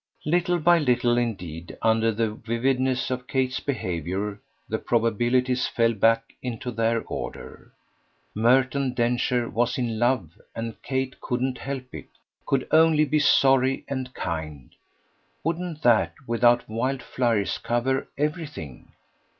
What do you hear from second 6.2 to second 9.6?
into their order. Merton Densher